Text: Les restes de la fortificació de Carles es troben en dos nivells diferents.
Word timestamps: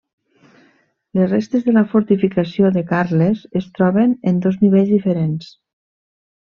Les 1.19 1.29
restes 1.33 1.67
de 1.67 1.75
la 1.75 1.83
fortificació 1.93 2.73
de 2.79 2.85
Carles 2.95 3.47
es 3.63 3.71
troben 3.77 4.19
en 4.33 4.45
dos 4.49 4.61
nivells 4.67 4.93
diferents. 4.99 5.57